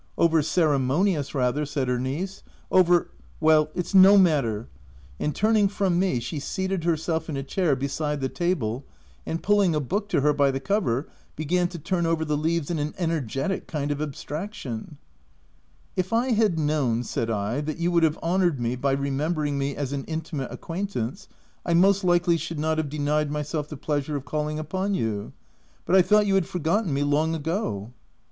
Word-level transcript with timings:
"Over 0.17 0.41
ceremonious 0.41 1.35
rather,'' 1.35 1.63
said 1.67 1.87
her 1.87 1.99
niece 1.99 2.41
—"over— 2.81 3.11
well, 3.39 3.69
it's 3.75 3.93
no 3.93 4.17
matter/' 4.17 4.65
And 5.19 5.35
turning 5.35 5.67
from 5.67 5.99
me, 5.99 6.19
she 6.19 6.39
seated 6.39 6.85
herself 6.85 7.29
in 7.29 7.37
a 7.37 7.43
chair 7.43 7.75
beside 7.75 8.19
the 8.19 8.27
table, 8.27 8.83
and 9.27 9.43
pulling 9.43 9.75
a 9.75 9.79
book 9.79 10.09
to 10.09 10.21
her 10.21 10.33
by 10.33 10.49
the 10.49 10.59
cover, 10.59 11.07
began 11.35 11.67
to 11.67 11.77
turn 11.77 12.07
over 12.07 12.25
the 12.25 12.35
leaves 12.35 12.71
in 12.71 12.79
an 12.79 12.93
ener 12.93 13.23
getic 13.23 13.67
kind 13.67 13.91
of 13.91 14.01
abstraction." 14.01 14.97
If 15.95 16.11
I 16.11 16.31
had 16.31 16.55
known/' 16.57 17.05
said 17.05 17.29
I, 17.29 17.61
"that 17.61 17.77
you 17.77 17.91
would 17.91 18.01
have 18.01 18.17
honoured 18.23 18.59
me 18.59 18.75
by 18.75 18.93
remembering 18.93 19.59
me 19.59 19.75
as 19.75 19.93
an 19.93 20.05
intimate 20.05 20.51
acquaintance, 20.51 21.27
I 21.63 21.75
most 21.75 22.03
likely 22.03 22.37
should 22.37 22.57
not 22.57 22.79
have 22.79 22.89
denied 22.89 23.29
myself 23.29 23.69
the 23.69 23.77
pleasure 23.77 24.15
of 24.15 24.25
calling 24.25 24.57
up 24.57 24.73
on 24.73 24.95
you, 24.95 25.33
but 25.85 25.95
I 25.95 26.01
thought 26.01 26.25
you 26.25 26.33
had 26.33 26.47
forgotten 26.47 26.91
me 26.91 27.03
long 27.03 27.35
ago." 27.35 27.51
OF 27.51 27.53
WiLDFELL 27.53 27.61
HALL. 27.89 27.93